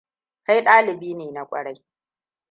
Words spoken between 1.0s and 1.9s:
ne na kwarai.